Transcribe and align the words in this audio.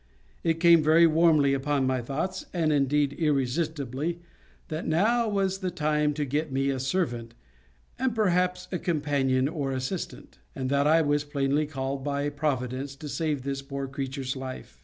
It 0.43 0.59
came 0.59 0.81
very 0.81 1.05
warmly 1.05 1.53
upon 1.53 1.85
my 1.85 2.01
thoughts, 2.01 2.47
and 2.55 2.73
indeed 2.73 3.13
irresistibly, 3.19 4.19
that 4.69 4.87
now 4.87 5.29
was 5.29 5.59
the 5.59 5.69
time 5.69 6.15
to 6.15 6.25
get 6.25 6.51
me 6.51 6.71
a 6.71 6.79
servant, 6.79 7.35
and, 7.99 8.15
perhaps, 8.15 8.67
a 8.71 8.79
companion 8.79 9.47
or 9.47 9.71
assistant; 9.71 10.39
and 10.55 10.71
that 10.71 10.87
I 10.87 11.03
was 11.03 11.23
plainly 11.23 11.67
called 11.67 12.03
by 12.03 12.27
Providence 12.29 12.95
to 12.95 13.07
save 13.07 13.43
this 13.43 13.61
poor 13.61 13.85
creature's 13.87 14.35
life. 14.35 14.79